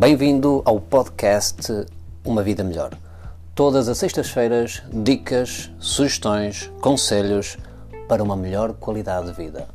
Bem-vindo 0.00 0.62
ao 0.64 0.80
podcast 0.80 1.86
Uma 2.24 2.42
Vida 2.42 2.64
Melhor. 2.64 2.94
Todas 3.54 3.86
as 3.86 3.98
sextas-feiras, 3.98 4.82
dicas, 4.90 5.70
sugestões, 5.78 6.72
conselhos 6.80 7.58
para 8.08 8.22
uma 8.22 8.34
melhor 8.34 8.72
qualidade 8.72 9.26
de 9.26 9.34
vida. 9.34 9.68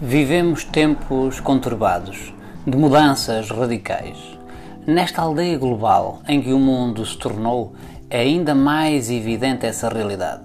Vivemos 0.00 0.64
tempos 0.64 1.38
conturbados, 1.38 2.32
de 2.66 2.78
mudanças 2.78 3.50
radicais. 3.50 4.16
Nesta 4.86 5.20
aldeia 5.20 5.58
global 5.58 6.22
em 6.26 6.40
que 6.40 6.52
o 6.54 6.58
mundo 6.58 7.04
se 7.04 7.16
tornou, 7.18 7.74
é 8.12 8.20
ainda 8.20 8.54
mais 8.54 9.10
evidente 9.10 9.64
essa 9.64 9.88
realidade. 9.88 10.42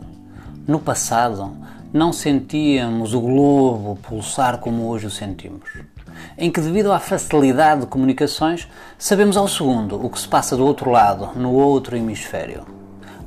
No 0.65 0.79
passado, 0.79 1.51
não 1.91 2.13
sentíamos 2.13 3.13
o 3.13 3.19
globo 3.19 3.99
pulsar 4.01 4.59
como 4.59 4.87
hoje 4.87 5.07
o 5.07 5.11
sentimos. 5.11 5.69
Em 6.37 6.49
que, 6.49 6.61
devido 6.61 6.93
à 6.93 6.99
facilidade 6.99 7.81
de 7.81 7.87
comunicações, 7.87 8.69
sabemos 8.97 9.35
ao 9.35 9.49
segundo 9.49 10.01
o 10.01 10.09
que 10.09 10.17
se 10.17 10.29
passa 10.29 10.55
do 10.55 10.65
outro 10.65 10.89
lado, 10.89 11.37
no 11.37 11.51
outro 11.51 11.97
hemisfério. 11.97 12.65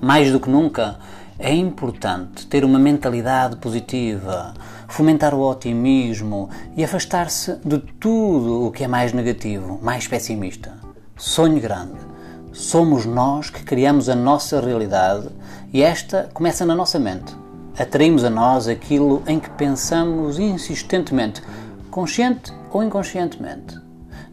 Mais 0.01 0.33
do 0.33 0.41
que 0.41 0.49
nunca, 0.49 0.97
é 1.39 1.55
importante 1.55 2.47
ter 2.47 2.65
uma 2.65 2.79
mentalidade 2.79 3.57
positiva, 3.57 4.55
fomentar 4.89 5.35
o 5.35 5.47
otimismo 5.47 6.49
e 6.75 6.83
afastar-se 6.83 7.57
de 7.63 7.79
tudo 7.79 8.65
o 8.65 8.71
que 8.71 8.85
é 8.85 8.89
mais 8.89 9.13
negativo, 9.13 9.79
mais 9.83 10.09
pessimista. 10.09 10.73
Sonhe 11.15 11.61
grande. 11.61 12.10
Somos 12.53 13.07
nós 13.07 13.49
que 13.49 13.63
criamos 13.63 14.09
a 14.09 14.15
nossa 14.15 14.61
realidade 14.61 15.29
e 15.73 15.83
esta 15.83 16.29
começa 16.35 16.67
na 16.67 16.75
nossa 16.75 16.99
mente. 16.99 17.33
Atraímos 17.79 18.25
a 18.25 18.31
nós 18.31 18.67
aquilo 18.67 19.23
em 19.27 19.39
que 19.39 19.49
pensamos 19.51 20.39
insistentemente, 20.39 21.43
consciente 21.91 22.53
ou 22.73 22.83
inconscientemente. 22.83 23.79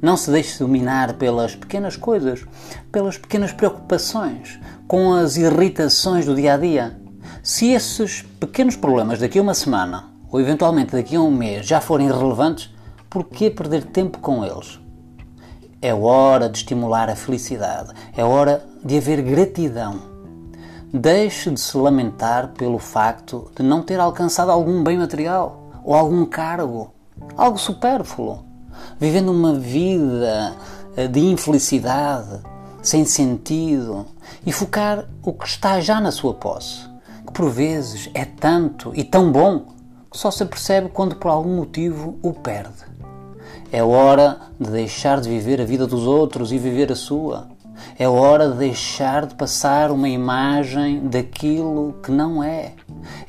Não 0.02 0.18
se 0.18 0.32
deixe 0.32 0.58
dominar 0.58 1.14
pelas 1.14 1.56
pequenas 1.56 1.96
coisas, 1.96 2.44
pelas 2.92 3.20
pequenas 3.20 3.54
preocupações, 3.54 4.60
com 4.88 5.14
as 5.14 5.38
irritações 5.38 6.26
do 6.26 6.36
dia 6.36 6.56
a 6.56 6.58
dia. 6.58 7.00
Se 7.44 7.72
esses 7.72 8.24
pequenos 8.40 8.76
problemas 8.76 9.20
daqui 9.20 9.38
a 9.38 9.42
uma 9.44 9.54
semana 9.54 10.06
ou 10.32 10.42
eventualmente 10.42 10.92
daqui 10.92 11.16
a 11.16 11.22
um 11.22 11.32
mês 11.32 11.68
já 11.68 11.80
forem 11.80 12.08
relevantes, 12.08 12.74
por 13.10 13.26
que 13.26 13.52
perder 13.52 13.84
tempo 13.86 14.18
com 14.18 14.44
eles? 14.44 14.80
É 15.80 15.94
hora 15.94 16.50
de 16.50 16.58
estimular 16.58 17.08
a 17.08 17.16
felicidade, 17.16 17.94
é 18.16 18.24
hora 18.24 18.66
de 18.84 18.98
haver 18.98 19.22
gratidão. 19.22 20.02
Deixe 20.92 21.52
de 21.52 21.60
se 21.60 21.78
lamentar 21.78 22.48
pelo 22.58 22.80
facto 22.80 23.52
de 23.56 23.62
não 23.62 23.84
ter 23.84 24.00
alcançado 24.00 24.50
algum 24.50 24.84
bem 24.84 24.98
material 24.98 25.70
ou 25.84 25.94
algum 25.94 26.26
cargo, 26.26 26.92
algo 27.36 27.60
supérfluo, 27.60 28.44
vivendo 29.00 29.32
uma 29.32 29.54
vida 29.54 30.56
eh, 30.96 31.08
de 31.08 31.20
infelicidade, 31.20 32.42
sem 32.82 33.06
sentido, 33.06 34.08
e 34.44 34.52
focar 34.52 35.06
o 35.22 35.32
que 35.32 35.46
está 35.46 35.80
já 35.80 36.02
na 36.02 36.12
sua 36.12 36.34
posse, 36.34 36.90
que 37.28 37.34
por 37.34 37.52
vezes 37.52 38.10
é 38.16 38.26
tanto 38.26 38.92
e 38.96 39.04
tão 39.04 39.32
bom 39.32 39.68
que 40.10 40.18
só 40.18 40.32
se 40.32 40.44
percebe 40.44 40.90
quando 40.90 41.18
por 41.18 41.30
algum 41.30 41.56
motivo 41.56 42.18
o 42.24 42.34
perde. 42.34 42.98
É 43.70 43.84
hora 43.84 44.38
de 44.58 44.72
deixar 44.72 45.20
de 45.20 45.28
viver 45.28 45.60
a 45.60 45.66
vida 45.66 45.86
dos 45.86 46.08
outros 46.08 46.54
e 46.54 46.58
viver 46.58 46.90
a 46.90 46.96
sua. 46.96 47.48
É 48.00 48.08
hora 48.08 48.50
de 48.50 48.58
deixar 48.58 49.26
de 49.26 49.36
passar 49.36 49.92
uma 49.92 50.08
imagem 50.08 51.08
daquilo 51.08 51.96
que 52.02 52.10
não 52.10 52.42
é. 52.42 52.74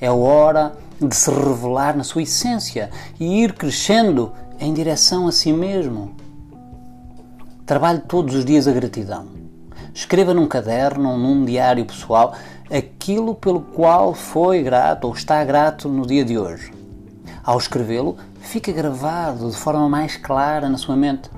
É 0.01 0.11
hora 0.11 0.75
de 1.01 1.15
se 1.15 1.29
revelar 1.31 1.97
na 1.97 2.05
sua 2.05 2.23
essência 2.23 2.89
e 3.19 3.43
ir 3.43 3.53
crescendo 3.53 4.33
em 4.61 4.73
direção 4.73 5.27
a 5.27 5.33
si 5.33 5.53
mesmo. 5.53 6.15
Trabalhe 7.67 7.99
todos 8.01 8.37
os 8.37 8.45
dias 8.45 8.69
a 8.69 8.73
gratidão. 8.73 9.27
Escreva 9.93 10.33
num 10.33 10.47
caderno 10.47 11.11
ou 11.11 11.19
num 11.19 11.45
diário 11.45 11.85
pessoal 11.85 12.33
aquilo 12.71 13.35
pelo 13.35 13.61
qual 13.61 14.15
foi 14.15 14.63
grato 14.63 15.07
ou 15.07 15.15
está 15.15 15.43
grato 15.45 15.89
no 15.89 16.07
dia 16.07 16.25
de 16.25 16.39
hoje. 16.39 16.73
Ao 17.49 17.57
escrevê-lo, 17.57 18.19
fica 18.41 18.71
gravado 18.71 19.51
de 19.51 19.57
forma 19.57 19.89
mais 19.89 20.19
clara 20.19 20.69
na 20.69 20.77
sua 20.77 20.95
mente. 20.95 21.31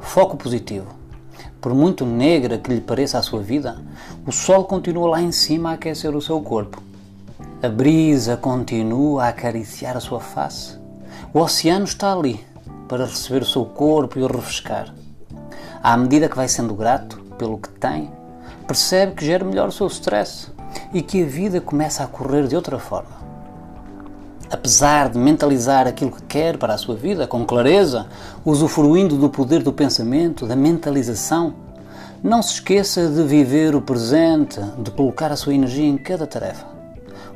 Foco 0.00 0.36
positivo. 0.36 0.88
Por 1.60 1.72
muito 1.72 2.04
negra 2.04 2.58
que 2.58 2.74
lhe 2.74 2.80
pareça 2.80 3.16
a 3.16 3.22
sua 3.22 3.40
vida, 3.40 3.80
o 4.26 4.32
sol 4.32 4.64
continua 4.64 5.10
lá 5.10 5.22
em 5.22 5.30
cima 5.30 5.70
a 5.70 5.74
aquecer 5.74 6.16
o 6.16 6.20
seu 6.20 6.40
corpo. 6.40 6.82
A 7.62 7.68
brisa 7.68 8.36
continua 8.36 9.26
a 9.26 9.28
acariciar 9.28 9.96
a 9.96 10.00
sua 10.00 10.18
face. 10.18 10.76
O 11.32 11.38
oceano 11.38 11.84
está 11.84 12.12
ali 12.12 12.44
para 12.88 13.06
receber 13.06 13.42
o 13.42 13.46
seu 13.46 13.64
corpo 13.64 14.18
e 14.18 14.22
o 14.24 14.26
refrescar. 14.26 14.92
À 15.80 15.96
medida 15.96 16.28
que 16.28 16.34
vai 16.34 16.48
sendo 16.48 16.74
grato 16.74 17.18
pelo 17.38 17.56
que 17.56 17.68
tem, 17.68 18.10
percebe 18.66 19.14
que 19.14 19.24
gera 19.24 19.44
melhor 19.44 19.68
o 19.68 19.72
seu 19.72 19.86
stress 19.86 20.50
e 20.92 21.00
que 21.00 21.22
a 21.22 21.26
vida 21.26 21.60
começa 21.60 22.02
a 22.02 22.08
correr 22.08 22.48
de 22.48 22.56
outra 22.56 22.80
forma 22.80 23.21
apesar 24.52 25.08
de 25.08 25.18
mentalizar 25.18 25.86
aquilo 25.86 26.12
que 26.12 26.22
quer 26.24 26.58
para 26.58 26.74
a 26.74 26.78
sua 26.78 26.94
vida 26.94 27.26
com 27.26 27.42
clareza, 27.46 28.06
usufruindo 28.44 29.16
do 29.16 29.30
poder 29.30 29.62
do 29.62 29.72
pensamento, 29.72 30.46
da 30.46 30.54
mentalização, 30.54 31.54
não 32.22 32.42
se 32.42 32.54
esqueça 32.54 33.08
de 33.08 33.22
viver 33.22 33.74
o 33.74 33.80
presente, 33.80 34.60
de 34.78 34.90
colocar 34.90 35.32
a 35.32 35.36
sua 35.36 35.54
energia 35.54 35.88
em 35.88 35.96
cada 35.96 36.26
tarefa. 36.26 36.66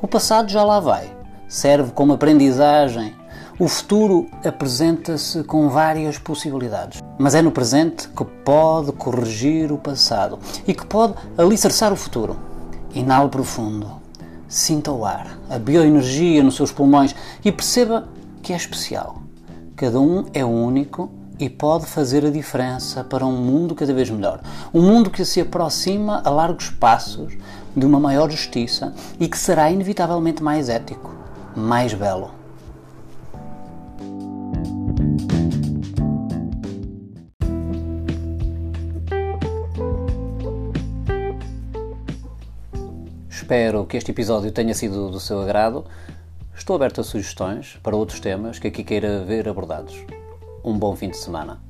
O 0.03 0.07
passado 0.07 0.51
já 0.51 0.63
lá 0.63 0.79
vai, 0.79 1.11
serve 1.49 1.91
como 1.93 2.13
aprendizagem. 2.13 3.15
O 3.59 3.67
futuro 3.67 4.27
apresenta-se 4.45 5.43
com 5.43 5.71
várias 5.71 6.19
possibilidades, 6.19 7.03
mas 7.19 7.35
é 7.35 7.41
no 7.41 7.51
presente 7.51 8.09
que 8.11 8.25
pode 8.45 8.93
corrigir 8.93 9.73
o 9.73 9.79
passado 9.79 10.39
e 10.67 10.75
que 10.75 10.85
pode 10.85 11.15
alicerçar 11.39 11.91
o 11.91 11.97
futuro. 11.97 12.37
Inale 12.95 13.31
profundo 13.31 13.96
Sinta 14.49 14.93
o 14.93 15.05
ar, 15.05 15.39
a 15.51 15.59
bioenergia 15.59 16.43
nos 16.43 16.55
seus 16.55 16.71
pulmões 16.71 17.15
e 17.45 17.51
perceba 17.51 18.09
que 18.43 18.53
é 18.53 18.57
especial. 18.57 19.23
Cada 19.75 20.01
um 20.01 20.27
é 20.33 20.45
único 20.45 21.11
e 21.39 21.51
pode 21.51 21.87
fazer 21.87 22.25
a 22.25 22.31
diferença 22.31 23.03
para 23.03 23.27
um 23.27 23.37
mundo 23.37 23.75
cada 23.75 23.93
vez 23.93 24.09
melhor. 24.09 24.41
Um 24.73 24.83
mundo 24.83 25.11
que 25.11 25.25
se 25.25 25.41
aproxima 25.41 26.23
a 26.25 26.31
largos 26.31 26.71
passos 26.71 27.35
de 27.77 27.85
uma 27.85 27.99
maior 27.99 28.31
justiça 28.31 28.95
e 29.19 29.29
que 29.29 29.37
será 29.37 29.71
inevitavelmente 29.71 30.43
mais 30.43 30.69
ético, 30.69 31.13
mais 31.55 31.93
belo. 31.93 32.36
Espero 43.37 43.85
que 43.87 43.99
este 43.99 44.13
episódio 44.13 44.51
tenha 44.51 44.73
sido 44.73 45.11
do 45.11 45.21
seu 45.21 45.43
agrado. 45.43 45.85
Estou 46.57 46.75
aberto 46.75 47.03
a 47.03 47.05
sugestões 47.05 47.79
para 47.83 47.95
outros 47.95 48.19
temas 48.19 48.59
que 48.59 48.69
aqui 48.69 48.83
queira 48.83 49.23
ver 49.25 49.47
abordados. 49.47 49.95
Um 50.65 50.79
bom 50.79 50.97
fim 50.97 51.11
de 51.11 51.19
semana. 51.19 51.66